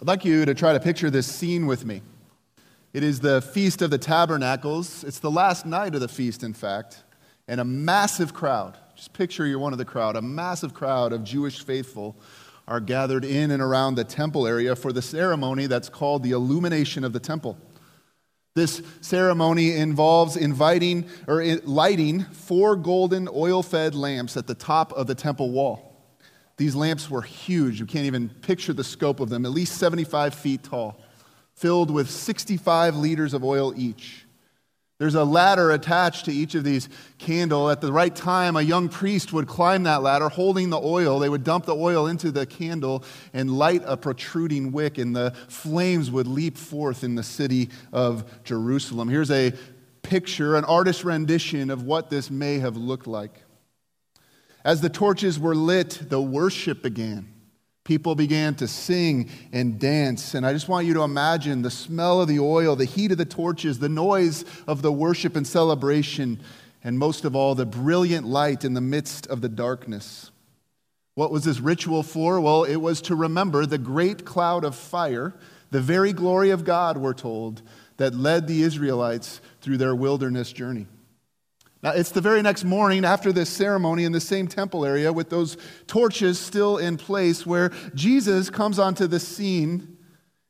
[0.00, 2.00] I'd like you to try to picture this scene with me.
[2.94, 5.04] It is the Feast of the Tabernacles.
[5.04, 7.04] It's the last night of the feast, in fact,
[7.46, 8.78] and a massive crowd.
[8.96, 10.16] Just picture you're one of the crowd.
[10.16, 12.16] A massive crowd of Jewish faithful
[12.66, 17.04] are gathered in and around the temple area for the ceremony that's called the illumination
[17.04, 17.58] of the temple.
[18.54, 25.08] This ceremony involves inviting or lighting four golden oil fed lamps at the top of
[25.08, 25.89] the temple wall.
[26.60, 27.80] These lamps were huge.
[27.80, 31.00] You can't even picture the scope of them, at least 75 feet tall,
[31.54, 34.26] filled with 65 liters of oil each.
[34.98, 37.70] There's a ladder attached to each of these candle.
[37.70, 41.18] At the right time, a young priest would climb that ladder holding the oil.
[41.18, 45.30] They would dump the oil into the candle and light a protruding wick, and the
[45.48, 49.08] flames would leap forth in the city of Jerusalem.
[49.08, 49.54] Here's a
[50.02, 53.44] picture, an artist's rendition of what this may have looked like.
[54.64, 57.28] As the torches were lit, the worship began.
[57.84, 60.34] People began to sing and dance.
[60.34, 63.18] And I just want you to imagine the smell of the oil, the heat of
[63.18, 66.40] the torches, the noise of the worship and celebration,
[66.84, 70.30] and most of all, the brilliant light in the midst of the darkness.
[71.14, 72.40] What was this ritual for?
[72.40, 75.34] Well, it was to remember the great cloud of fire,
[75.70, 77.62] the very glory of God, we're told,
[77.96, 80.86] that led the Israelites through their wilderness journey.
[81.82, 85.30] Now, it's the very next morning after this ceremony in the same temple area with
[85.30, 85.56] those
[85.86, 89.96] torches still in place where Jesus comes onto the scene.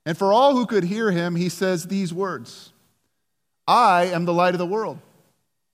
[0.05, 2.73] And for all who could hear him, he says these words
[3.69, 4.99] I am the light of the world.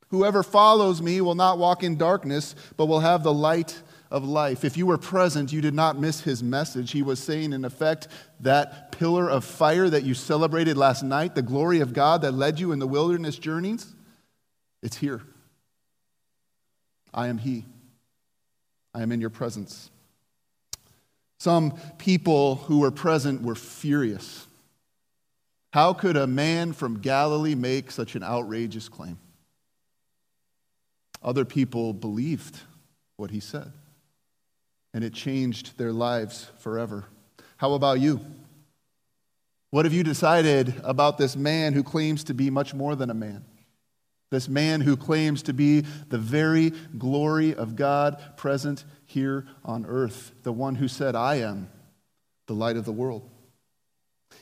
[0.09, 4.65] Whoever follows me will not walk in darkness, but will have the light of life.
[4.65, 6.93] If you were present, you did not miss his message.
[6.93, 8.09] He was saying, in effect,
[8.41, 12.61] that pillar of fire that you celebrated last night, the glory of God that led
[12.61, 13.95] you in the wilderness journeys,
[14.83, 15.23] it's here.
[17.17, 17.65] I am He.
[18.95, 19.91] I am in your presence.
[21.39, 24.47] Some people who were present were furious.
[25.73, 29.19] How could a man from Galilee make such an outrageous claim?
[31.23, 32.59] Other people believed
[33.17, 33.73] what he said,
[34.95, 37.05] and it changed their lives forever.
[37.57, 38.21] How about you?
[39.71, 43.15] What have you decided about this man who claims to be much more than a
[43.15, 43.45] man?
[44.31, 50.33] This man who claims to be the very glory of God present here on earth,
[50.43, 51.71] the one who said, I am
[52.47, 53.31] the light of the world.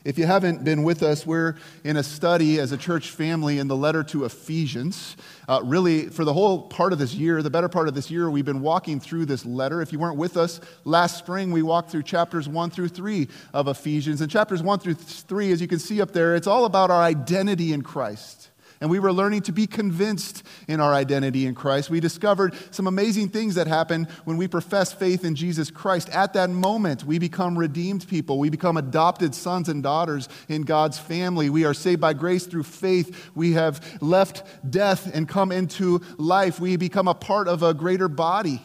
[0.04, 3.68] If you haven't been with us, we're in a study as a church family in
[3.68, 5.16] the letter to Ephesians.
[5.48, 8.28] Uh, really, for the whole part of this year, the better part of this year,
[8.28, 9.80] we've been walking through this letter.
[9.80, 13.68] If you weren't with us last spring, we walked through chapters 1 through 3 of
[13.68, 14.20] Ephesians.
[14.20, 17.02] And chapters 1 through 3, as you can see up there, it's all about our
[17.02, 18.50] identity in Christ
[18.84, 21.88] and we were learning to be convinced in our identity in Christ.
[21.88, 26.10] We discovered some amazing things that happen when we profess faith in Jesus Christ.
[26.10, 28.38] At that moment, we become redeemed people.
[28.38, 31.48] We become adopted sons and daughters in God's family.
[31.48, 33.30] We are saved by grace through faith.
[33.34, 36.60] We have left death and come into life.
[36.60, 38.60] We become a part of a greater body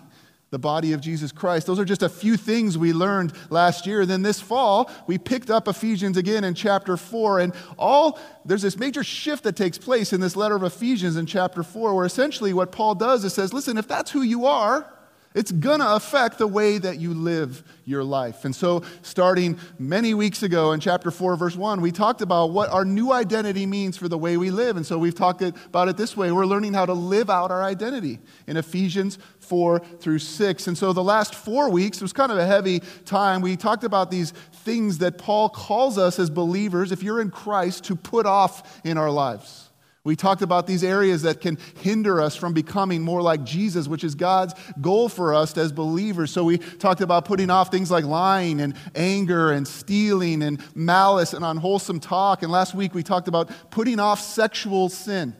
[0.51, 1.67] the body of Jesus Christ.
[1.67, 4.05] Those are just a few things we learned last year.
[4.05, 8.77] Then this fall, we picked up Ephesians again in chapter 4 and all there's this
[8.77, 12.53] major shift that takes place in this letter of Ephesians in chapter 4 where essentially
[12.53, 14.91] what Paul does is says, "Listen, if that's who you are,
[15.35, 18.45] it's going to affect the way that you live your life.
[18.45, 22.69] And so, starting many weeks ago in chapter 4, verse 1, we talked about what
[22.71, 24.75] our new identity means for the way we live.
[24.75, 26.31] And so, we've talked about it this way.
[26.31, 30.67] We're learning how to live out our identity in Ephesians 4 through 6.
[30.67, 33.41] And so, the last four weeks was kind of a heavy time.
[33.41, 37.83] We talked about these things that Paul calls us as believers, if you're in Christ,
[37.85, 39.68] to put off in our lives.
[40.09, 44.03] We talked about these areas that can hinder us from becoming more like Jesus, which
[44.03, 46.31] is God's goal for us as believers.
[46.31, 51.33] So we talked about putting off things like lying and anger and stealing and malice
[51.33, 52.41] and unwholesome talk.
[52.41, 55.35] And last week we talked about putting off sexual sin.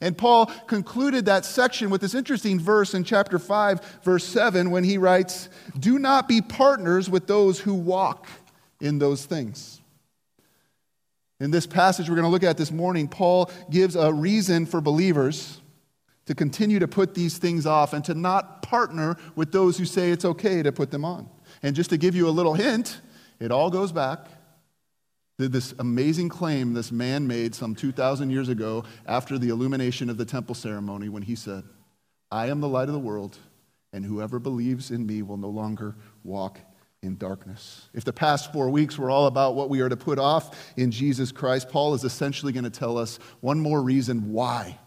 [0.00, 4.84] And Paul concluded that section with this interesting verse in chapter 5, verse 7, when
[4.84, 8.26] he writes, Do not be partners with those who walk
[8.80, 9.82] in those things.
[11.40, 14.80] In this passage we're going to look at this morning, Paul gives a reason for
[14.80, 15.60] believers
[16.26, 20.10] to continue to put these things off and to not partner with those who say
[20.10, 21.28] it's okay to put them on.
[21.62, 23.00] And just to give you a little hint,
[23.40, 24.26] it all goes back
[25.38, 30.16] to this amazing claim this man made some 2,000 years ago after the illumination of
[30.18, 31.62] the temple ceremony when he said,
[32.30, 33.38] I am the light of the world,
[33.92, 35.94] and whoever believes in me will no longer
[36.24, 36.58] walk
[37.02, 37.88] in darkness.
[37.94, 40.90] If the past four weeks were all about what we are to put off in
[40.90, 44.78] Jesus Christ, Paul is essentially going to tell us one more reason why.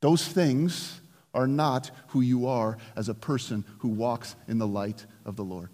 [0.00, 1.00] Those things
[1.34, 5.44] are not who you are as a person who walks in the light of the
[5.44, 5.70] Lord.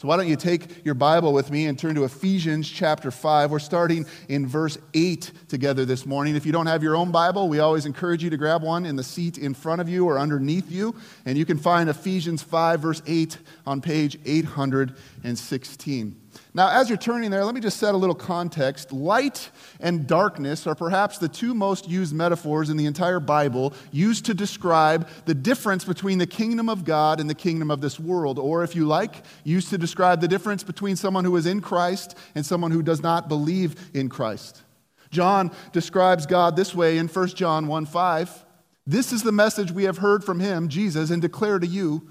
[0.00, 3.50] So, why don't you take your Bible with me and turn to Ephesians chapter 5?
[3.50, 6.36] We're starting in verse 8 together this morning.
[6.36, 8.96] If you don't have your own Bible, we always encourage you to grab one in
[8.96, 10.94] the seat in front of you or underneath you.
[11.26, 13.36] And you can find Ephesians 5, verse 8
[13.66, 16.16] on page 816.
[16.52, 18.92] Now, as you're turning there, let me just set a little context.
[18.92, 24.26] Light and darkness are perhaps the two most used metaphors in the entire Bible, used
[24.26, 28.38] to describe the difference between the kingdom of God and the kingdom of this world,
[28.38, 32.16] or if you like, used to describe the difference between someone who is in Christ
[32.34, 34.62] and someone who does not believe in Christ.
[35.10, 38.44] John describes God this way in 1 John 1 5.
[38.86, 42.08] This is the message we have heard from him, Jesus, and declare to you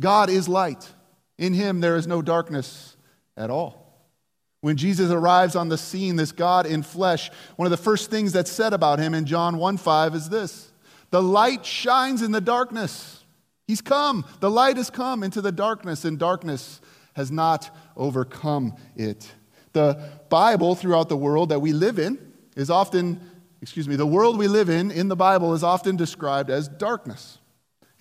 [0.00, 0.90] God is light.
[1.36, 2.93] In him there is no darkness
[3.36, 3.84] at all.
[4.60, 8.32] When Jesus arrives on the scene, this God in flesh, one of the first things
[8.32, 10.72] that's said about him in John 1 5 is this
[11.10, 13.24] The light shines in the darkness.
[13.66, 14.24] He's come.
[14.40, 16.80] The light has come into the darkness, and darkness
[17.14, 19.30] has not overcome it.
[19.72, 22.18] The Bible throughout the world that we live in
[22.56, 23.20] is often,
[23.60, 27.38] excuse me, the world we live in in the Bible is often described as darkness.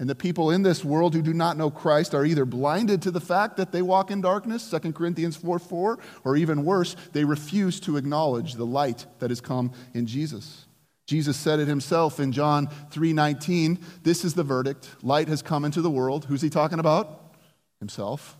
[0.04, 3.10] And the people in this world who do not know Christ are either blinded to
[3.10, 7.24] the fact that they walk in darkness, 2 Corinthians 4 4, or even worse, they
[7.24, 10.66] refuse to acknowledge the light that has come in Jesus.
[11.06, 14.90] Jesus said it himself in John 3:19, this is the verdict.
[15.02, 16.26] Light has come into the world.
[16.26, 17.38] Who's he talking about?
[17.80, 18.38] Himself.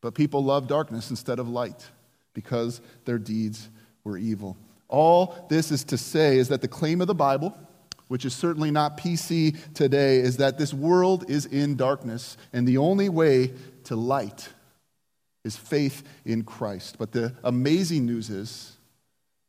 [0.00, 1.92] But people love darkness instead of light
[2.34, 3.68] because their deeds
[4.02, 4.56] were evil.
[4.88, 7.56] All this is to say is that the claim of the Bible
[8.08, 12.78] which is certainly not PC today, is that this world is in darkness, and the
[12.78, 13.52] only way
[13.84, 14.48] to light
[15.44, 16.96] is faith in Christ.
[16.98, 18.74] But the amazing news is,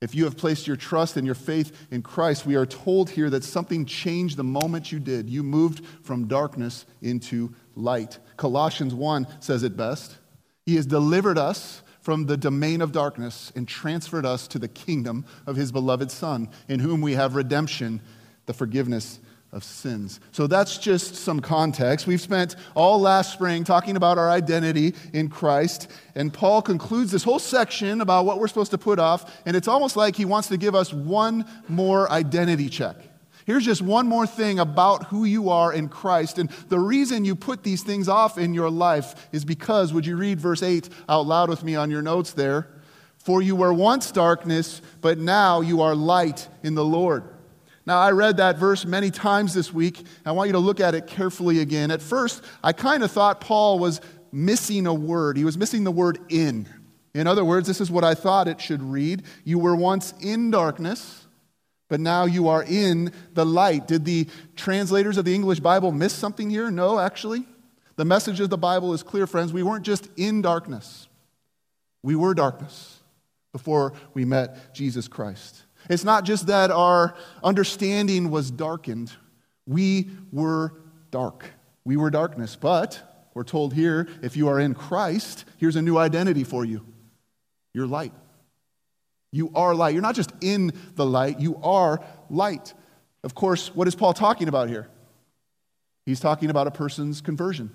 [0.02, 3.30] if you have placed your trust and your faith in Christ, we are told here
[3.32, 5.30] that something changed the moment you did.
[5.30, 8.18] You moved from darkness into light.
[8.38, 10.18] Colossians 1 says it best.
[10.66, 15.26] He has delivered us from the domain of darkness and transferred us to the kingdom
[15.46, 18.00] of his beloved Son, in whom we have redemption
[18.50, 19.20] the forgiveness
[19.52, 20.20] of sins.
[20.32, 22.08] So that's just some context.
[22.08, 27.24] We've spent all last spring talking about our identity in Christ, and Paul concludes this
[27.24, 30.48] whole section about what we're supposed to put off, and it's almost like he wants
[30.48, 32.96] to give us one more identity check.
[33.46, 36.40] Here's just one more thing about who you are in Christ.
[36.40, 40.18] And the reason you put these things off in your life is because, would you
[40.18, 42.68] read verse 8 out loud with me on your notes there?
[43.18, 47.24] For you were once darkness, but now you are light in the Lord.
[47.90, 50.06] Now, I read that verse many times this week.
[50.24, 51.90] I want you to look at it carefully again.
[51.90, 54.00] At first, I kind of thought Paul was
[54.32, 55.38] missing a word.
[55.38, 56.70] He was missing the word in.
[57.16, 60.52] In other words, this is what I thought it should read You were once in
[60.52, 61.26] darkness,
[61.88, 63.88] but now you are in the light.
[63.88, 66.70] Did the translators of the English Bible miss something here?
[66.70, 67.48] No, actually.
[67.96, 69.52] The message of the Bible is clear, friends.
[69.52, 71.08] We weren't just in darkness,
[72.04, 73.00] we were darkness
[73.52, 75.64] before we met Jesus Christ.
[75.90, 79.12] It's not just that our understanding was darkened,
[79.66, 80.74] we were
[81.12, 81.46] dark.
[81.84, 82.56] We were darkness.
[82.56, 86.86] But we're told here if you are in Christ, here's a new identity for you
[87.74, 88.14] you're light.
[89.32, 89.94] You are light.
[89.94, 92.74] You're not just in the light, you are light.
[93.24, 94.88] Of course, what is Paul talking about here?
[96.06, 97.70] He's talking about a person's conversion.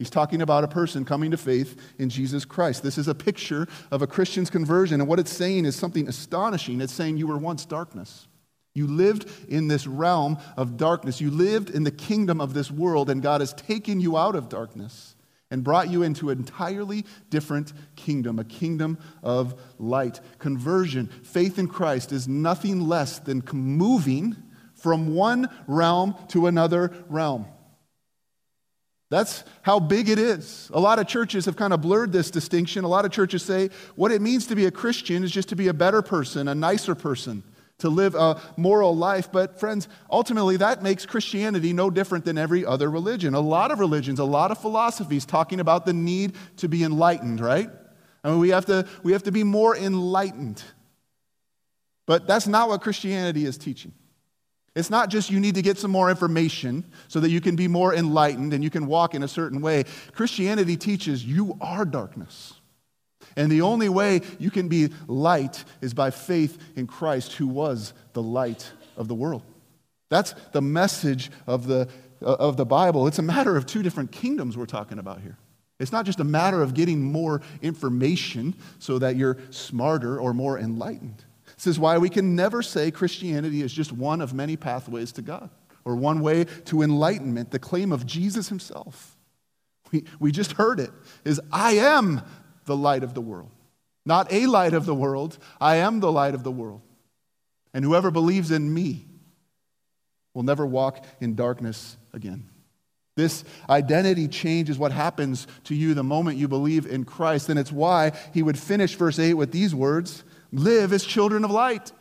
[0.00, 2.82] He's talking about a person coming to faith in Jesus Christ.
[2.82, 4.98] This is a picture of a Christian's conversion.
[4.98, 6.80] And what it's saying is something astonishing.
[6.80, 8.26] It's saying you were once darkness.
[8.72, 11.20] You lived in this realm of darkness.
[11.20, 14.48] You lived in the kingdom of this world, and God has taken you out of
[14.48, 15.16] darkness
[15.50, 20.18] and brought you into an entirely different kingdom, a kingdom of light.
[20.38, 24.34] Conversion, faith in Christ, is nothing less than moving
[24.72, 27.44] from one realm to another realm.
[29.10, 30.70] That's how big it is.
[30.72, 32.84] A lot of churches have kind of blurred this distinction.
[32.84, 35.56] A lot of churches say what it means to be a Christian is just to
[35.56, 37.42] be a better person, a nicer person,
[37.78, 39.32] to live a moral life.
[39.32, 43.34] But, friends, ultimately, that makes Christianity no different than every other religion.
[43.34, 47.40] A lot of religions, a lot of philosophies talking about the need to be enlightened,
[47.40, 47.68] right?
[48.22, 50.62] I mean, we have to, we have to be more enlightened.
[52.06, 53.92] But that's not what Christianity is teaching.
[54.76, 57.66] It's not just you need to get some more information so that you can be
[57.66, 59.84] more enlightened and you can walk in a certain way.
[60.12, 62.54] Christianity teaches you are darkness.
[63.36, 67.92] And the only way you can be light is by faith in Christ, who was
[68.12, 69.42] the light of the world.
[70.08, 71.88] That's the message of the,
[72.22, 73.06] uh, of the Bible.
[73.06, 75.36] It's a matter of two different kingdoms we're talking about here.
[75.78, 80.58] It's not just a matter of getting more information so that you're smarter or more
[80.58, 81.24] enlightened.
[81.60, 85.20] This is why we can never say Christianity is just one of many pathways to
[85.20, 85.50] God
[85.84, 89.18] or one way to enlightenment, the claim of Jesus himself.
[89.92, 90.90] We, we just heard it
[91.22, 92.22] is I am
[92.64, 93.50] the light of the world.
[94.06, 96.80] Not a light of the world, I am the light of the world.
[97.74, 99.04] And whoever believes in me
[100.32, 102.48] will never walk in darkness again.
[103.16, 107.50] This identity change is what happens to you the moment you believe in Christ.
[107.50, 111.50] And it's why he would finish verse 8 with these words live as children of
[111.50, 111.92] light.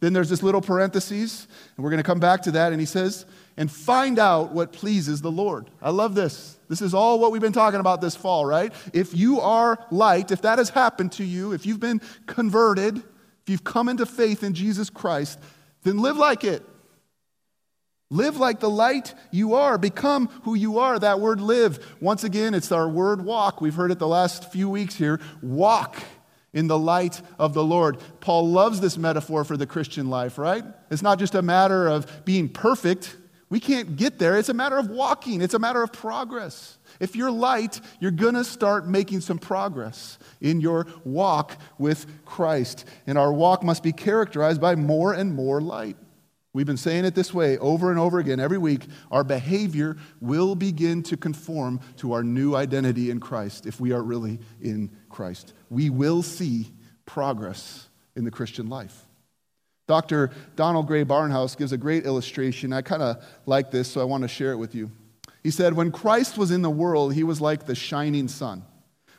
[0.00, 2.72] Then there's this little parenthesis, and we're going to come back to that.
[2.72, 3.24] And he says,
[3.56, 5.70] and find out what pleases the Lord.
[5.80, 6.58] I love this.
[6.68, 8.72] This is all what we've been talking about this fall, right?
[8.92, 13.48] If you are light, if that has happened to you, if you've been converted, if
[13.48, 15.38] you've come into faith in Jesus Christ,
[15.84, 16.64] then live like it.
[18.10, 19.78] Live like the light you are.
[19.78, 20.98] Become who you are.
[20.98, 23.60] That word live, once again, it's our word walk.
[23.60, 25.20] We've heard it the last few weeks here.
[25.40, 25.96] Walk
[26.52, 27.98] in the light of the Lord.
[28.20, 30.64] Paul loves this metaphor for the Christian life, right?
[30.90, 33.16] It's not just a matter of being perfect.
[33.48, 34.38] We can't get there.
[34.38, 36.78] It's a matter of walking, it's a matter of progress.
[37.00, 42.84] If you're light, you're going to start making some progress in your walk with Christ.
[43.06, 45.96] And our walk must be characterized by more and more light.
[46.54, 48.86] We've been saying it this way over and over again every week.
[49.10, 54.02] Our behavior will begin to conform to our new identity in Christ if we are
[54.02, 55.54] really in Christ.
[55.70, 56.72] We will see
[57.06, 59.06] progress in the Christian life.
[59.88, 60.30] Dr.
[60.54, 62.72] Donald Grey Barnhouse gives a great illustration.
[62.72, 64.90] I kind of like this, so I want to share it with you.
[65.42, 68.64] He said, When Christ was in the world, he was like the shining sun.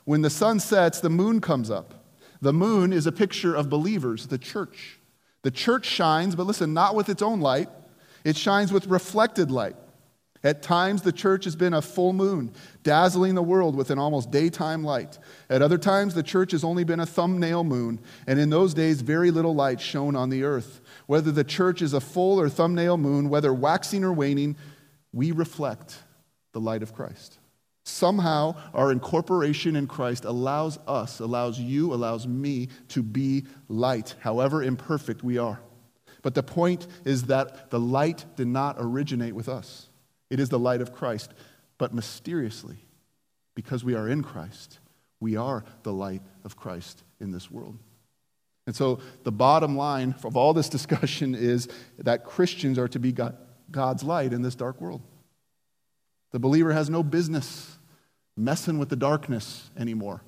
[0.06, 2.06] When the sun sets, the moon comes up.
[2.42, 5.00] The moon is a picture of believers, the church.
[5.44, 7.70] The church shines, but listen, not with its own light,
[8.24, 9.76] it shines with reflected light.
[10.46, 12.52] At times, the church has been a full moon,
[12.84, 15.18] dazzling the world with an almost daytime light.
[15.50, 19.02] At other times, the church has only been a thumbnail moon, and in those days,
[19.02, 20.82] very little light shone on the earth.
[21.08, 24.58] Whether the church is a full or thumbnail moon, whether waxing or waning,
[25.14, 25.98] we reflect
[26.52, 27.38] the light of Christ.
[27.84, 34.63] Somehow, our incorporation in Christ allows us, allows you, allows me to be light, however
[34.63, 35.60] imperfect we are.
[36.22, 39.90] But the point is that the light did not originate with us,
[40.30, 41.34] it is the light of Christ.
[41.78, 42.78] But mysteriously,
[43.56, 44.80] because we are in Christ,
[45.20, 47.78] we are the light of Christ in this world.
[48.66, 53.13] And so, the bottom line of all this discussion is that Christians are to be
[53.72, 55.02] God's light in this dark world.
[56.34, 57.78] The believer has no business
[58.36, 60.22] messing with the darkness anymore.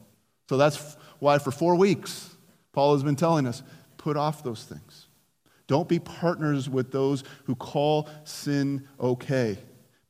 [0.47, 2.35] So that's why for four weeks,
[2.71, 3.63] Paul has been telling us
[3.97, 5.07] put off those things.
[5.67, 9.57] Don't be partners with those who call sin okay.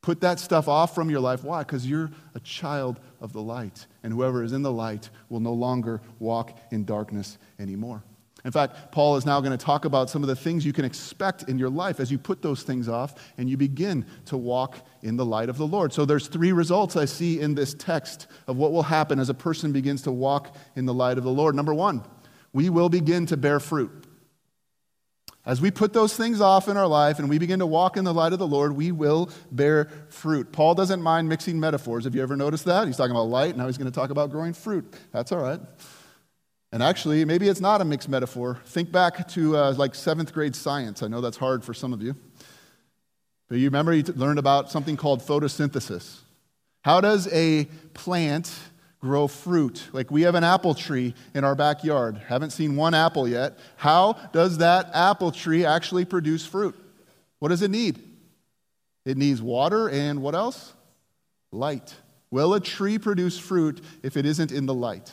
[0.02, 1.42] Put that stuff off from your life.
[1.42, 1.60] Why?
[1.60, 3.86] Because you're a child of the light.
[4.02, 8.04] And whoever is in the light will no longer walk in darkness anymore.
[8.44, 10.84] In fact, Paul is now going to talk about some of the things you can
[10.84, 14.86] expect in your life as you put those things off and you begin to walk
[15.02, 15.92] in the light of the Lord.
[15.92, 19.34] So there's three results I see in this text of what will happen as a
[19.34, 21.56] person begins to walk in the light of the Lord.
[21.56, 22.04] Number 1,
[22.52, 24.06] we will begin to bear fruit.
[25.44, 28.04] As we put those things off in our life and we begin to walk in
[28.04, 30.52] the light of the Lord, we will bear fruit.
[30.52, 32.04] Paul doesn't mind mixing metaphors.
[32.04, 32.88] Have you ever noticed that?
[32.88, 34.92] He's talking about light, now he's going to talk about growing fruit.
[35.12, 35.60] That's all right.
[36.72, 38.60] And actually, maybe it's not a mixed metaphor.
[38.66, 41.02] Think back to uh, like seventh grade science.
[41.02, 42.16] I know that's hard for some of you.
[43.48, 46.18] But you remember you learned about something called photosynthesis.
[46.82, 48.52] How does a plant
[49.00, 49.88] grow fruit?
[49.92, 52.18] Like we have an apple tree in our backyard.
[52.26, 53.58] Haven't seen one apple yet.
[53.76, 56.74] How does that apple tree actually produce fruit?
[57.38, 58.02] What does it need?
[59.04, 60.72] It needs water and what else?
[61.52, 61.94] Light.
[62.30, 65.12] Will a tree produce fruit if it isn't in the light?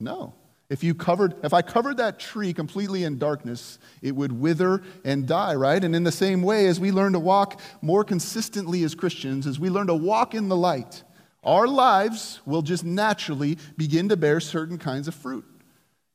[0.00, 0.34] No.
[0.74, 5.24] If you covered, if I covered that tree completely in darkness, it would wither and
[5.24, 5.84] die, right?
[5.84, 9.60] And in the same way, as we learn to walk more consistently as Christians, as
[9.60, 11.04] we learn to walk in the light,
[11.44, 15.44] our lives will just naturally begin to bear certain kinds of fruit.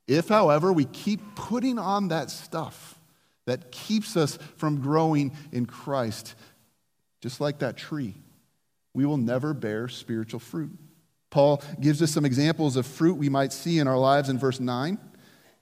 [0.06, 3.00] If, however, we keep putting on that stuff
[3.46, 6.34] that keeps us from growing in Christ,
[7.22, 8.14] just like that tree,
[8.92, 10.76] we will never bear spiritual fruit.
[11.30, 14.60] Paul gives us some examples of fruit we might see in our lives in verse
[14.60, 14.98] 9.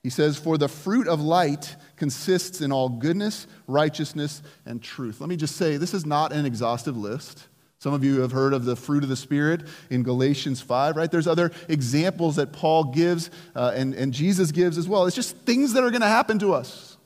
[0.02, 5.20] He says, For the fruit of light consists in all goodness, righteousness, and truth.
[5.20, 7.46] Let me just say, this is not an exhaustive list.
[7.80, 11.10] Some of you have heard of the fruit of the Spirit in Galatians 5, right?
[11.10, 15.06] There's other examples that Paul gives uh, and, and Jesus gives as well.
[15.06, 16.97] It's just things that are going to happen to us.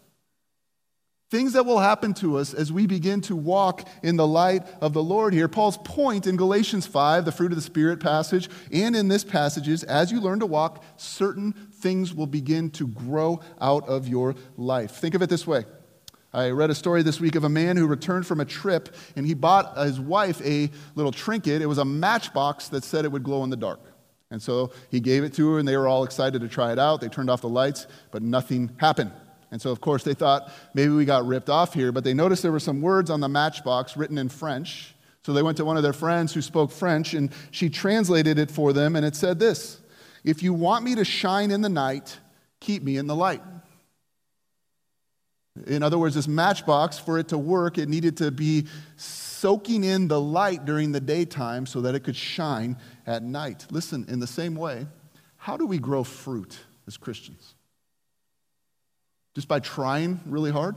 [1.33, 4.93] Things that will happen to us as we begin to walk in the light of
[4.93, 5.49] the Lord here.
[5.49, 9.67] Paul's point in Galatians 5, the fruit of the Spirit passage, and in this passage
[9.67, 14.35] is as you learn to walk, certain things will begin to grow out of your
[14.59, 14.91] life.
[14.97, 15.65] Think of it this way
[16.35, 19.27] I read a story this week of a man who returned from a trip and
[19.27, 21.62] he bought his wife a little trinket.
[21.62, 23.81] It was a matchbox that said it would glow in the dark.
[24.31, 26.79] And so he gave it to her and they were all excited to try it
[26.79, 27.01] out.
[27.01, 29.12] They turned off the lights, but nothing happened.
[29.52, 32.42] And so, of course, they thought maybe we got ripped off here, but they noticed
[32.42, 34.94] there were some words on the matchbox written in French.
[35.25, 38.50] So they went to one of their friends who spoke French and she translated it
[38.50, 39.80] for them and it said this
[40.25, 42.18] If you want me to shine in the night,
[42.61, 43.42] keep me in the light.
[45.66, 48.66] In other words, this matchbox, for it to work, it needed to be
[48.97, 53.66] soaking in the light during the daytime so that it could shine at night.
[53.71, 54.87] Listen, in the same way,
[55.37, 57.54] how do we grow fruit as Christians?
[59.35, 60.77] Just by trying really hard?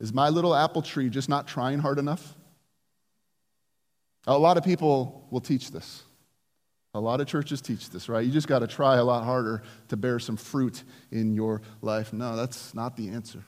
[0.00, 2.34] Is my little apple tree just not trying hard enough?
[4.26, 6.02] A lot of people will teach this.
[6.94, 8.24] A lot of churches teach this, right?
[8.24, 12.12] You just got to try a lot harder to bear some fruit in your life.
[12.12, 13.44] No, that's not the answer.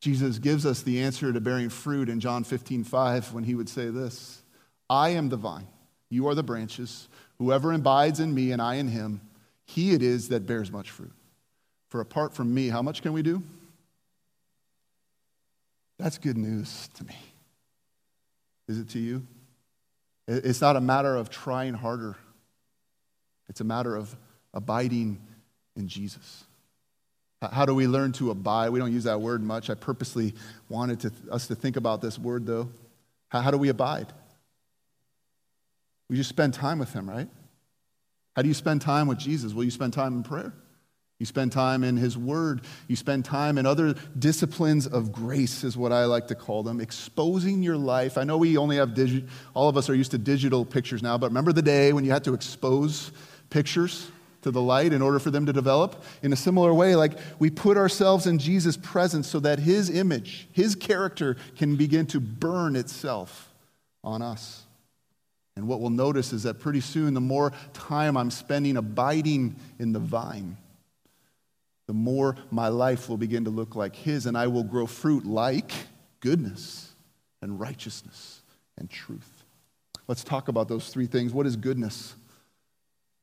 [0.00, 3.68] Jesus gives us the answer to bearing fruit in John 15, 5, when he would
[3.68, 4.42] say this
[4.90, 5.68] I am the vine,
[6.10, 7.08] you are the branches.
[7.38, 9.20] Whoever abides in me and I in him,
[9.64, 11.12] he it is that bears much fruit.
[11.92, 13.42] For apart from me, how much can we do?
[15.98, 17.14] That's good news to me.
[18.66, 19.26] Is it to you?
[20.26, 22.16] It's not a matter of trying harder.
[23.50, 24.16] It's a matter of
[24.54, 25.20] abiding
[25.76, 26.44] in Jesus.
[27.42, 28.70] How do we learn to abide?
[28.70, 29.68] We don't use that word much.
[29.68, 30.32] I purposely
[30.70, 32.70] wanted to, us to think about this word, though.
[33.28, 34.06] How, how do we abide?
[36.08, 37.28] We just spend time with Him, right?
[38.34, 39.52] How do you spend time with Jesus?
[39.52, 40.54] Will you spend time in prayer?
[41.18, 42.62] You spend time in His Word.
[42.88, 46.80] You spend time in other disciplines of grace, is what I like to call them,
[46.80, 48.18] exposing your life.
[48.18, 51.16] I know we only have digital, all of us are used to digital pictures now,
[51.18, 53.12] but remember the day when you had to expose
[53.50, 54.10] pictures
[54.42, 56.02] to the light in order for them to develop.
[56.22, 60.48] In a similar way, like we put ourselves in Jesus' presence so that his image,
[60.52, 63.52] his character can begin to burn itself
[64.04, 64.64] on us.
[65.54, 69.92] And what we'll notice is that pretty soon, the more time I'm spending abiding in
[69.92, 70.56] the vine,
[71.86, 75.24] the more my life will begin to look like his, and I will grow fruit
[75.24, 75.72] like
[76.20, 76.92] goodness
[77.40, 78.42] and righteousness
[78.78, 79.44] and truth.
[80.08, 81.32] Let's talk about those three things.
[81.32, 82.14] What is goodness?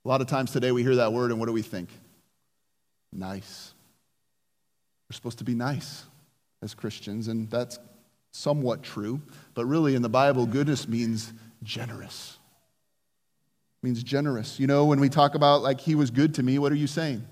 [0.05, 1.89] A lot of times today we hear that word and what do we think?
[3.11, 3.73] Nice.
[5.09, 6.03] We're supposed to be nice
[6.61, 7.79] as Christians, and that's
[8.31, 9.21] somewhat true.
[9.55, 12.37] But really, in the Bible, goodness means generous.
[13.81, 14.59] Means generous.
[14.59, 16.87] You know, when we talk about like he was good to me, what are you
[16.87, 17.25] saying?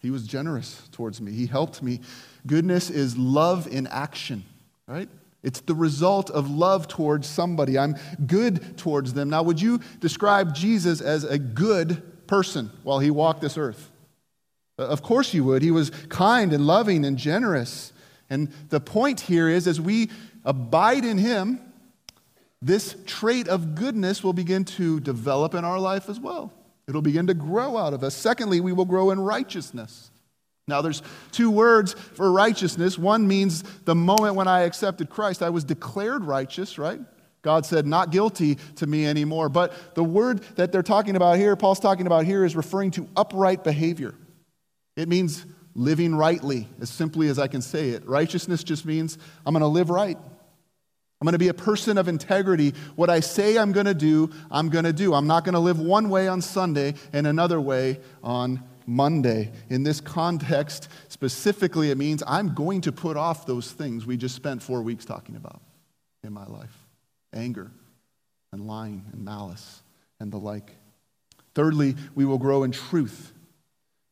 [0.00, 1.32] He was generous towards me.
[1.32, 2.00] He helped me.
[2.46, 4.44] Goodness is love in action,
[4.86, 5.08] right?
[5.42, 7.78] It's the result of love towards somebody.
[7.78, 9.30] I'm good towards them.
[9.30, 13.90] Now, would you describe Jesus as a good person while he walked this earth?
[14.78, 15.62] Uh, of course you would.
[15.62, 17.92] He was kind and loving and generous.
[18.30, 20.10] And the point here is as we
[20.44, 21.60] abide in him,
[22.60, 26.52] this trait of goodness will begin to develop in our life as well.
[26.88, 28.14] It'll begin to grow out of us.
[28.14, 30.10] Secondly, we will grow in righteousness.
[30.66, 32.98] Now, there's two words for righteousness.
[32.98, 37.00] One means the moment when I accepted Christ, I was declared righteous, right?
[37.42, 39.48] God said, not guilty to me anymore.
[39.48, 43.08] But the word that they're talking about here, Paul's talking about here, is referring to
[43.16, 44.14] upright behavior.
[44.96, 48.06] It means living rightly, as simply as I can say it.
[48.06, 50.18] Righteousness just means I'm going to live right.
[51.20, 52.74] I'm going to be a person of integrity.
[52.94, 55.14] What I say I'm going to do, I'm going to do.
[55.14, 59.50] I'm not going to live one way on Sunday and another way on Monday.
[59.68, 64.36] In this context, specifically, it means I'm going to put off those things we just
[64.36, 65.60] spent four weeks talking about
[66.22, 66.86] in my life
[67.34, 67.70] anger
[68.52, 69.82] and lying and malice
[70.20, 70.74] and the like.
[71.54, 73.32] Thirdly, we will grow in truth.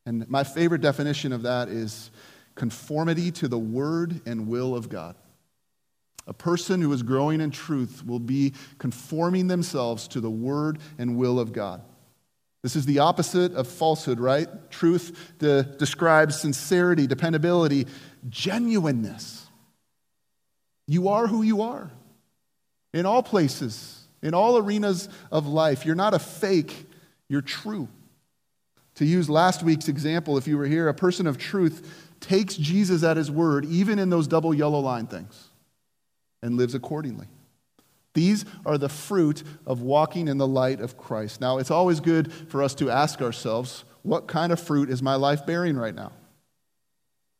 [0.05, 2.11] And my favorite definition of that is
[2.57, 5.15] conformity to the word and will of God.
[6.27, 11.17] A person who is growing in truth will be conforming themselves to the word and
[11.17, 11.83] will of God.
[12.63, 14.49] This is the opposite of falsehood, right?
[14.71, 17.87] Truth de- describes sincerity, dependability,
[18.29, 19.47] genuineness.
[20.89, 21.91] You are who you are
[22.93, 25.87] in all places, in all arenas of life.
[25.87, 26.87] You're not a fake,
[27.29, 27.89] you're true.
[28.97, 33.03] To use last week's example, if you were here, a person of truth takes Jesus
[33.03, 35.46] at his word, even in those double yellow line things,
[36.43, 37.27] and lives accordingly.
[38.15, 41.41] These are the fruit of walking in the light of Christ.
[41.41, 45.17] Now, it's always good for us to ask ourselves, what kind of fruit is my
[45.17, 46.13] life bearing right now?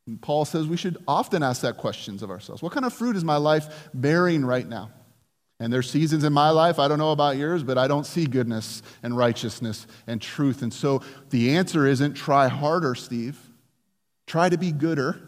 [0.05, 2.61] And Paul says we should often ask that questions of ourselves.
[2.61, 4.91] What kind of fruit is my life bearing right now?
[5.59, 8.25] And there's seasons in my life, I don't know about yours, but I don't see
[8.25, 10.61] goodness and righteousness and truth.
[10.61, 13.39] And so the answer isn't try harder, Steve.
[14.27, 15.19] Try to be gooder.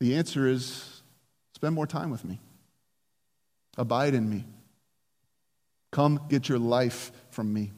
[0.00, 0.97] The answer is
[1.58, 2.38] spend more time with me,
[3.76, 4.44] abide in me.
[5.90, 7.72] Come get your life from me.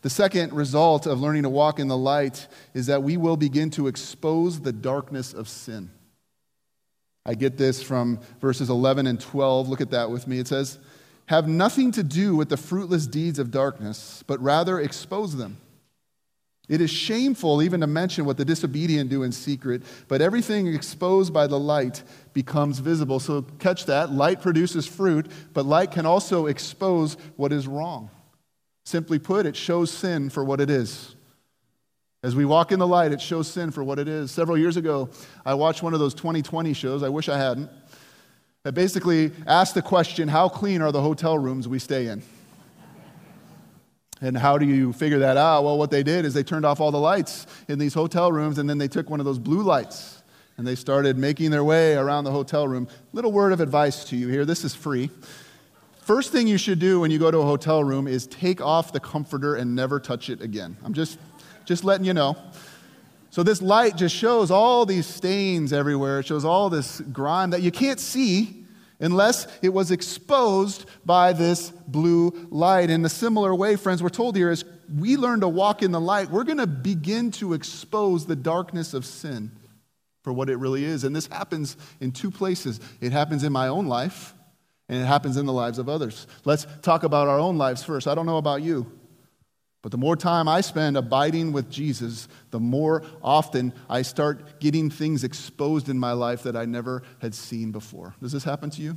[0.00, 3.68] The second result of learning to walk in the light is that we will begin
[3.72, 5.90] to expose the darkness of sin.
[7.26, 9.68] I get this from verses 11 and 12.
[9.68, 10.38] Look at that with me.
[10.38, 10.78] It says,
[11.26, 15.58] Have nothing to do with the fruitless deeds of darkness, but rather expose them.
[16.68, 21.32] It is shameful even to mention what the disobedient do in secret, but everything exposed
[21.32, 22.02] by the light
[22.34, 23.20] becomes visible.
[23.20, 24.12] So, catch that.
[24.12, 28.10] Light produces fruit, but light can also expose what is wrong.
[28.84, 31.14] Simply put, it shows sin for what it is.
[32.22, 34.30] As we walk in the light, it shows sin for what it is.
[34.30, 35.08] Several years ago,
[35.46, 37.02] I watched one of those 2020 shows.
[37.02, 37.70] I wish I hadn't.
[38.64, 42.22] That basically asked the question how clean are the hotel rooms we stay in?
[44.20, 45.64] And how do you figure that out?
[45.64, 48.58] Well, what they did is they turned off all the lights in these hotel rooms,
[48.58, 50.18] and then they took one of those blue lights
[50.58, 52.88] and they started making their way around the hotel room.
[53.12, 55.08] Little word of advice to you here this is free.
[56.00, 58.92] First thing you should do when you go to a hotel room is take off
[58.92, 60.76] the comforter and never touch it again.
[60.84, 61.18] I'm just,
[61.64, 62.36] just letting you know.
[63.30, 66.20] So, this light just shows all these stains everywhere.
[66.20, 68.57] It shows all this grime that you can't see
[69.00, 72.90] unless it was exposed by this blue light.
[72.90, 74.64] In a similar way, friends, we're told here as
[74.96, 78.94] we learn to walk in the light, we're going to begin to expose the darkness
[78.94, 79.50] of sin
[80.22, 81.04] for what it really is.
[81.04, 84.34] And this happens in two places it happens in my own life
[84.88, 86.26] and it happens in the lives of others.
[86.44, 88.08] Let's talk about our own lives first.
[88.08, 88.90] I don't know about you,
[89.82, 94.90] but the more time I spend abiding with Jesus, the more often I start getting
[94.90, 98.14] things exposed in my life that I never had seen before.
[98.20, 98.96] Does this happen to you?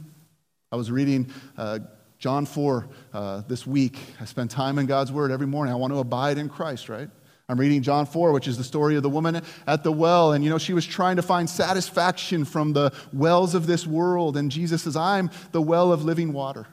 [0.72, 1.80] I was reading uh,
[2.18, 3.98] John 4 uh, this week.
[4.20, 5.72] I spend time in God's Word every morning.
[5.72, 7.10] I want to abide in Christ, right?
[7.48, 10.32] I'm reading John 4, which is the story of the woman at the well.
[10.32, 14.38] And you know, she was trying to find satisfaction from the wells of this world.
[14.38, 16.66] And Jesus says, I'm the well of living water.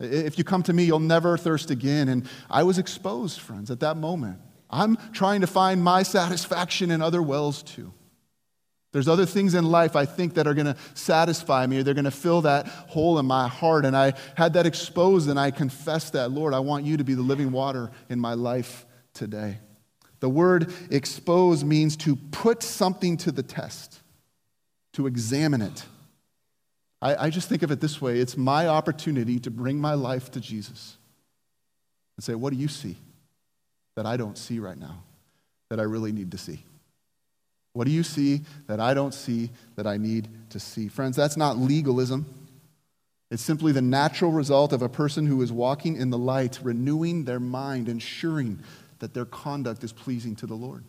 [0.00, 2.08] If you come to me, you'll never thirst again.
[2.08, 4.38] And I was exposed, friends, at that moment.
[4.70, 7.92] I'm trying to find my satisfaction in other wells too.
[8.92, 11.94] There's other things in life I think that are going to satisfy me or they're
[11.94, 13.86] going to fill that hole in my heart.
[13.86, 17.14] And I had that exposed and I confessed that, Lord, I want you to be
[17.14, 19.58] the living water in my life today.
[20.20, 24.00] The word expose means to put something to the test,
[24.92, 25.84] to examine it.
[27.02, 30.30] I, I, just think of it this way it's my opportunity to bring my life
[30.30, 30.96] to Jesus
[32.16, 32.96] and say, What do you see
[33.96, 35.02] that I don't see right now,
[35.68, 36.62] that I really need to see?
[37.74, 40.88] What do you see that I don't see that I need to see?
[40.88, 42.26] Friends, that's not legalism.
[43.30, 47.24] It's simply the natural result of a person who is walking in the light, renewing
[47.24, 48.60] their mind, ensuring
[48.98, 50.84] that their conduct is pleasing to the Lord.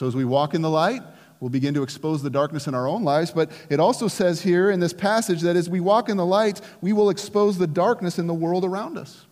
[0.00, 1.02] So as we walk in the light,
[1.40, 3.32] we'll begin to expose the darkness in our own lives.
[3.32, 6.62] But it also says here in this passage that as we walk in the light,
[6.80, 9.26] we will expose the darkness in the world around us.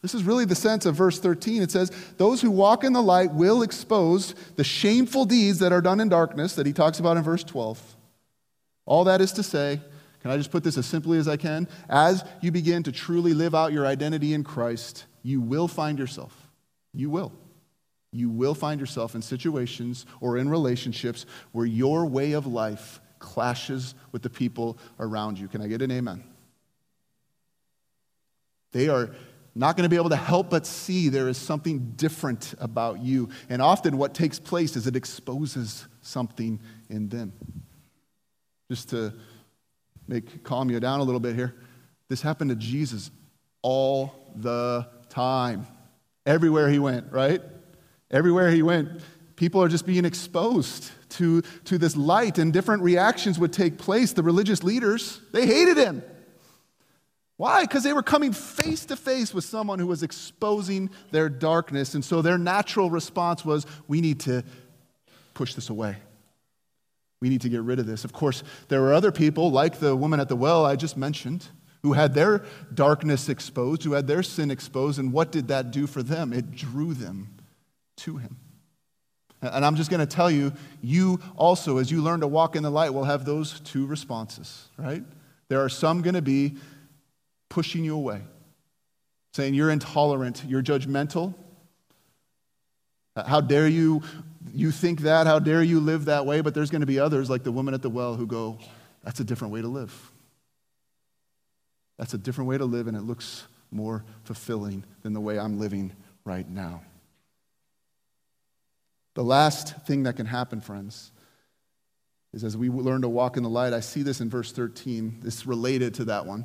[0.00, 1.60] This is really the sense of verse 13.
[1.60, 5.82] It says, Those who walk in the light will expose the shameful deeds that are
[5.82, 7.78] done in darkness, that he talks about in verse 12.
[8.86, 9.82] All that is to say,
[10.22, 11.68] can I just put this as simply as I can?
[11.90, 16.34] As you begin to truly live out your identity in Christ, you will find yourself
[16.94, 17.32] you will.
[18.12, 23.94] You will find yourself in situations or in relationships where your way of life clashes
[24.12, 25.48] with the people around you.
[25.48, 26.24] Can I get an amen?
[28.72, 29.10] They are
[29.54, 33.28] not going to be able to help but see there is something different about you.
[33.48, 37.32] And often what takes place is it exposes something in them.
[38.70, 39.12] Just to
[40.06, 41.54] make calm you down a little bit here.
[42.08, 43.10] This happened to Jesus
[43.62, 45.66] all the time.
[46.24, 47.42] Everywhere he went, right?
[48.10, 48.88] Everywhere he went,
[49.36, 54.12] people are just being exposed to, to this light, and different reactions would take place.
[54.12, 56.02] The religious leaders, they hated him.
[57.36, 57.62] Why?
[57.62, 61.94] Because they were coming face to face with someone who was exposing their darkness.
[61.94, 64.42] And so their natural response was, we need to
[65.34, 65.96] push this away.
[67.20, 68.04] We need to get rid of this.
[68.04, 71.46] Of course, there were other people, like the woman at the well I just mentioned,
[71.82, 72.44] who had their
[72.74, 74.98] darkness exposed, who had their sin exposed.
[74.98, 76.32] And what did that do for them?
[76.32, 77.37] It drew them
[77.98, 78.36] to Him.
[79.40, 82.62] And I'm just going to tell you, you also, as you learn to walk in
[82.62, 85.04] the light, will have those two responses, right?
[85.48, 86.56] There are some going to be
[87.48, 88.22] pushing you away,
[89.34, 91.34] saying you're intolerant, you're judgmental.
[93.16, 94.02] How dare you,
[94.52, 95.26] you think that?
[95.26, 96.40] How dare you live that way?
[96.40, 98.58] But there's going to be others, like the woman at the well, who go,
[99.04, 100.12] that's a different way to live.
[101.96, 105.58] That's a different way to live, and it looks more fulfilling than the way I'm
[105.58, 105.92] living
[106.24, 106.82] right now.
[109.14, 111.12] The last thing that can happen, friends,
[112.32, 113.72] is as we learn to walk in the light.
[113.72, 115.20] I see this in verse 13.
[115.22, 116.44] This related to that one.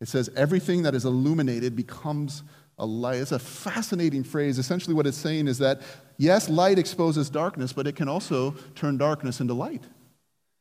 [0.00, 2.42] It says, Everything that is illuminated becomes
[2.78, 3.20] a light.
[3.20, 4.58] It's a fascinating phrase.
[4.58, 5.82] Essentially, what it's saying is that,
[6.16, 9.84] yes, light exposes darkness, but it can also turn darkness into light.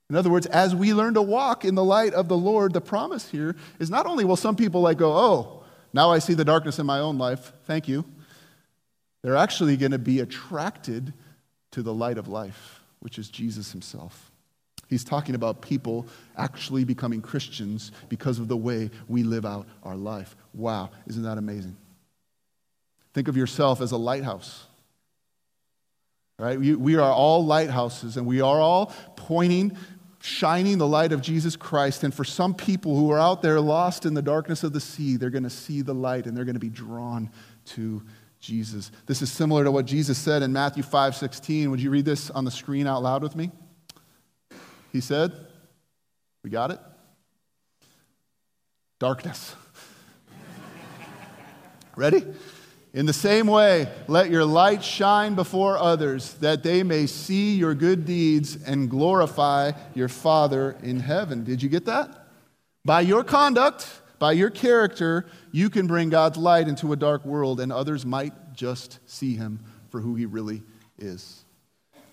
[0.09, 2.81] In other words, as we learn to walk in the light of the Lord, the
[2.81, 5.63] promise here is not only will some people like go, oh,
[5.93, 8.03] now I see the darkness in my own life, thank you.
[9.21, 11.13] They're actually going to be attracted
[11.71, 14.31] to the light of life, which is Jesus himself.
[14.87, 16.05] He's talking about people
[16.37, 20.35] actually becoming Christians because of the way we live out our life.
[20.53, 21.77] Wow, isn't that amazing?
[23.13, 24.65] Think of yourself as a lighthouse.
[26.37, 26.59] Right?
[26.59, 29.77] We, we are all lighthouses and we are all pointing
[30.21, 32.03] shining the light of Jesus Christ.
[32.03, 35.17] And for some people who are out there lost in the darkness of the sea,
[35.17, 37.29] they're going to see the light and they're going to be drawn
[37.65, 38.03] to
[38.41, 38.91] Jesus.
[39.05, 41.69] This is similar to what Jesus said in Matthew 5 16.
[41.71, 43.51] Would you read this on the screen out loud with me?
[44.91, 45.31] He said,
[46.43, 46.79] We got it?
[48.99, 49.55] Darkness.
[51.95, 52.25] Ready?
[52.93, 57.73] In the same way, let your light shine before others, that they may see your
[57.73, 61.45] good deeds and glorify your Father in heaven.
[61.45, 62.27] Did you get that?
[62.83, 67.59] By your conduct, by your character, you can bring God's light into a dark world,
[67.59, 70.63] and others might just see him for who he really
[70.97, 71.43] is.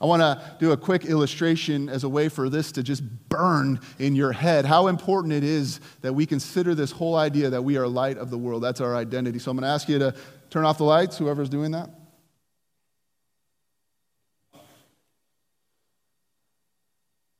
[0.00, 3.80] I want to do a quick illustration as a way for this to just burn
[3.98, 7.76] in your head how important it is that we consider this whole idea that we
[7.76, 8.62] are light of the world.
[8.62, 9.38] That's our identity.
[9.38, 10.14] So I'm going to ask you to
[10.50, 11.90] Turn off the lights, whoever's doing that.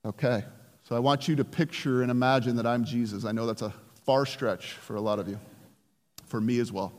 [0.05, 0.45] Okay,
[0.85, 3.25] so I want you to picture and imagine that I'm Jesus.
[3.25, 3.75] I know that's a
[4.09, 5.39] far stretch for a lot of you,
[6.29, 6.95] for me as well.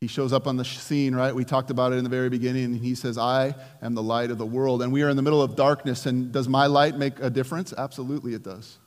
[0.00, 1.34] He shows up on the scene, right?
[1.34, 4.30] We talked about it in the very beginning, and he says, I am the light
[4.30, 4.80] of the world.
[4.80, 7.74] And we are in the middle of darkness, and does my light make a difference?
[7.76, 8.78] Absolutely, it does.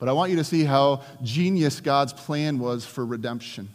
[0.00, 3.68] But I want you to see how genius God's plan was for redemption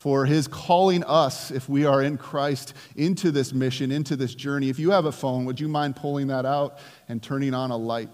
[0.00, 4.68] for his calling us, if we are in Christ, into this mission, into this journey.
[4.68, 7.76] If you have a phone, would you mind pulling that out and turning on a
[7.76, 8.08] light?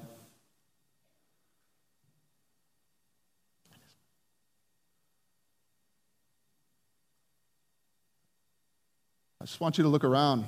[9.45, 10.47] I just want you to look around.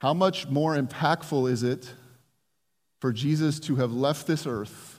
[0.00, 1.94] How much more impactful is it
[2.98, 4.98] for Jesus to have left this earth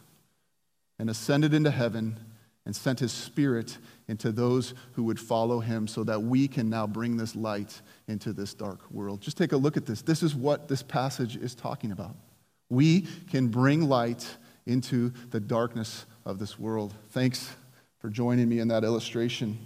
[0.97, 2.17] and ascended into heaven?
[2.65, 6.87] and sent his spirit into those who would follow him so that we can now
[6.87, 9.19] bring this light into this dark world.
[9.19, 10.01] Just take a look at this.
[10.01, 12.15] This is what this passage is talking about.
[12.69, 14.25] We can bring light
[14.65, 16.93] into the darkness of this world.
[17.09, 17.53] Thanks
[17.99, 19.59] for joining me in that illustration.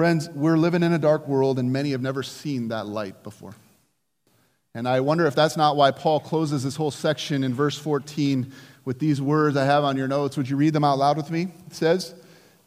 [0.00, 3.54] Friends, we're living in a dark world, and many have never seen that light before.
[4.74, 8.50] And I wonder if that's not why Paul closes this whole section in verse 14
[8.86, 10.38] with these words I have on your notes.
[10.38, 11.48] Would you read them out loud with me?
[11.66, 12.14] It says,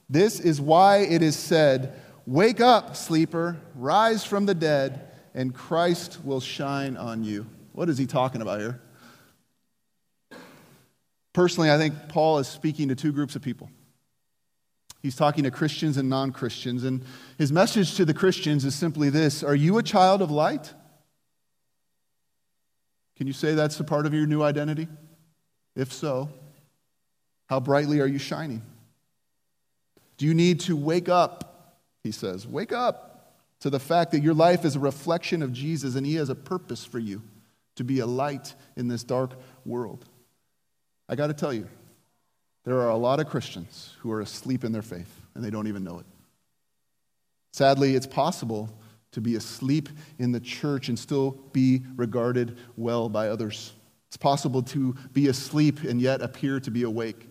[0.08, 5.02] This is why it is said, Wake up, sleeper, rise from the dead,
[5.34, 7.48] and Christ will shine on you.
[7.72, 8.80] What is he talking about here?
[11.34, 13.72] Personally, I think Paul is speaking to two groups of people.
[15.04, 17.04] He's talking to Christians and non Christians, and
[17.38, 20.74] his message to the Christians is simply this Are you a child of light?
[23.18, 24.88] Can you say that's a part of your new identity?
[25.76, 26.30] If so,
[27.48, 28.64] how brightly are you shining?
[30.18, 31.80] Do you need to wake up?
[32.04, 35.96] He says, Wake up to the fact that your life is a reflection of Jesus
[35.96, 37.22] and He has a purpose for you
[37.76, 39.32] to be a light in this dark
[39.66, 40.06] world.
[41.10, 41.68] I got to tell you,
[42.64, 45.68] there are a lot of Christians who are asleep in their faith and they don't
[45.68, 46.06] even know it.
[47.52, 48.70] Sadly, it's possible
[49.12, 53.74] to be asleep in the church and still be regarded well by others.
[54.08, 57.22] It's possible to be asleep and yet appear to be awake.
[57.22, 57.28] It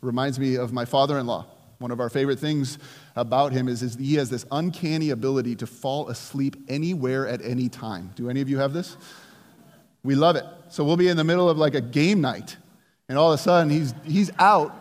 [0.00, 1.46] reminds me of my father in law.
[1.78, 2.78] One of our favorite things
[3.14, 7.68] about him is, is he has this uncanny ability to fall asleep anywhere at any
[7.68, 8.12] time.
[8.14, 8.96] Do any of you have this?
[10.02, 10.44] We love it.
[10.70, 12.56] So we'll be in the middle of like a game night,
[13.08, 14.74] and all of a sudden he's, he's out.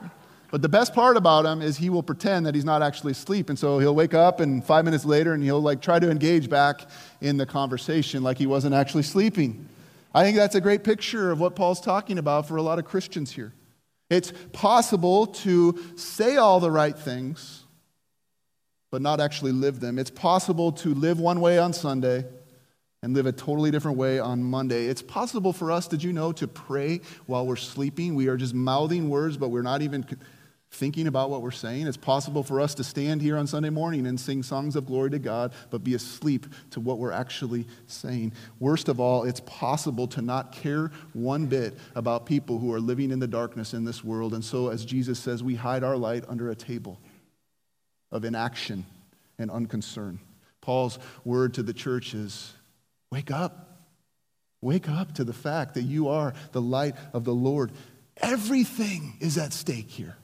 [0.51, 3.49] But the best part about him is he will pretend that he's not actually asleep.
[3.49, 6.49] And so he'll wake up and five minutes later and he'll like try to engage
[6.49, 6.81] back
[7.19, 9.67] in the conversation like he wasn't actually sleeping.
[10.13, 12.85] I think that's a great picture of what Paul's talking about for a lot of
[12.85, 13.53] Christians here.
[14.09, 17.65] It's possible to say all the right things,
[18.91, 19.99] but not actually live them.
[19.99, 22.23] It's possible to live one way on Sunday
[23.05, 24.87] and live a totally different way on Monday.
[24.87, 28.15] It's possible for us, did you know, to pray while we're sleeping.
[28.15, 30.07] We are just mouthing words, but we're not even
[30.71, 31.85] thinking about what we're saying.
[31.85, 35.11] It's possible for us to stand here on Sunday morning and sing songs of glory
[35.11, 38.33] to God, but be asleep to what we're actually saying.
[38.59, 43.11] Worst of all, it's possible to not care one bit about people who are living
[43.11, 44.33] in the darkness in this world.
[44.33, 46.99] And so, as Jesus says, we hide our light under a table
[48.11, 48.83] of inaction
[49.37, 50.17] and unconcern.
[50.59, 52.51] Paul's word to the church is
[53.11, 53.61] wake up.
[54.61, 57.71] Wake up to the fact that you are the light of the Lord.
[58.17, 60.17] Everything is at stake here.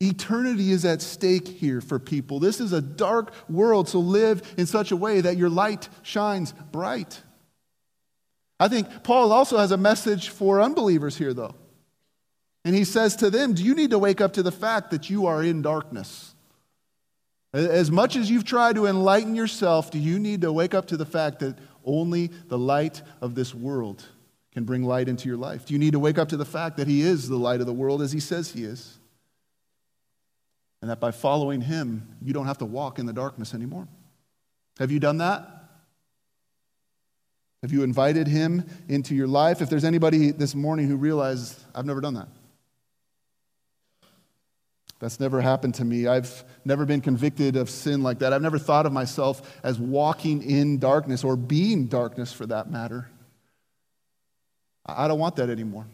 [0.00, 2.40] Eternity is at stake here for people.
[2.40, 6.52] This is a dark world, so live in such a way that your light shines
[6.72, 7.22] bright.
[8.58, 11.54] I think Paul also has a message for unbelievers here, though.
[12.64, 15.10] And he says to them, Do you need to wake up to the fact that
[15.10, 16.33] you are in darkness?
[17.54, 20.96] As much as you've tried to enlighten yourself, do you need to wake up to
[20.96, 24.04] the fact that only the light of this world
[24.52, 25.64] can bring light into your life?
[25.64, 27.66] Do you need to wake up to the fact that He is the light of
[27.66, 28.98] the world as He says He is?
[30.82, 33.86] And that by following Him, you don't have to walk in the darkness anymore.
[34.80, 35.48] Have you done that?
[37.62, 39.62] Have you invited Him into your life?
[39.62, 42.28] If there's anybody this morning who realizes, I've never done that.
[45.04, 46.06] That's never happened to me.
[46.06, 48.32] I've never been convicted of sin like that.
[48.32, 53.10] I've never thought of myself as walking in darkness or being darkness for that matter.
[54.86, 55.86] I don't want that anymore.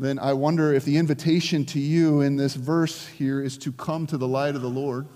[0.00, 4.08] Then I wonder if the invitation to you in this verse here is to come
[4.08, 5.06] to the light of the Lord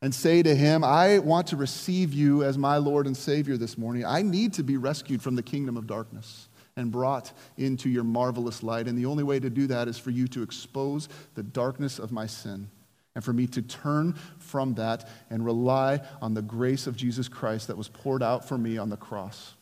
[0.00, 3.76] and say to him, I want to receive you as my Lord and Savior this
[3.76, 4.02] morning.
[4.06, 6.47] I need to be rescued from the kingdom of darkness
[6.78, 8.86] and brought into your marvelous light.
[8.86, 12.12] And the only way to do that is for you to expose the darkness of
[12.12, 12.70] my sin
[13.16, 17.66] and for me to turn from that and rely on the grace of Jesus Christ
[17.66, 19.54] that was poured out for me on the cross.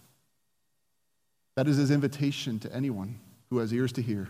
[1.55, 4.29] That is his invitation to anyone who has ears to hear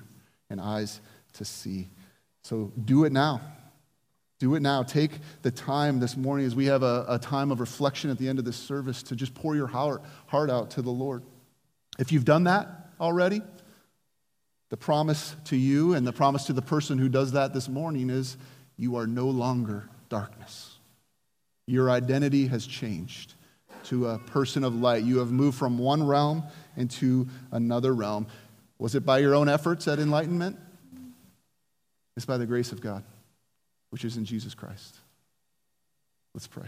[0.49, 1.01] and eyes
[1.33, 1.89] to see.
[2.45, 3.41] So do it now.
[4.39, 4.85] Do it now.
[4.85, 5.11] Take
[5.43, 8.39] the time this morning as we have a, a time of reflection at the end
[8.39, 11.25] of this service to just pour your heart, heart out to the Lord.
[11.99, 12.69] If you've done that
[13.01, 13.43] already,
[14.69, 18.11] the promise to you and the promise to the person who does that this morning
[18.11, 18.37] is
[18.77, 20.77] you are no longer darkness.
[21.67, 23.35] Your identity has changed
[23.85, 25.05] to a person of light.
[25.05, 26.45] You have moved from one realm
[26.77, 28.27] into another realm.
[28.79, 30.59] Was it by your own efforts at enlightenment?
[32.17, 33.05] It's by the grace of God,
[33.91, 34.97] which is in Jesus Christ.
[36.35, 36.67] Let's pray.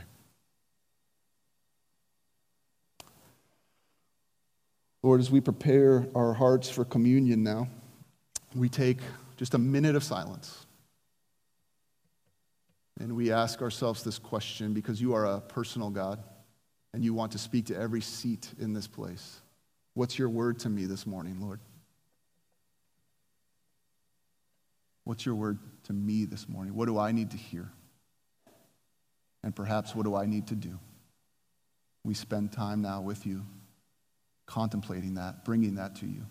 [5.09, 7.67] Lord, as we prepare our hearts for communion now,
[8.55, 8.99] we take
[9.39, 10.67] just a minute of silence.
[13.01, 16.23] And we ask ourselves this question because you are a personal God
[16.93, 19.41] and you want to speak to every seat in this place.
[19.95, 21.61] What's your word to me this morning, Lord?
[25.05, 26.75] What's your word to me this morning?
[26.75, 27.71] What do I need to hear?
[29.43, 30.79] And perhaps what do I need to do?
[32.05, 33.47] We spend time now with you
[34.49, 36.27] contemplating that, bringing that to you.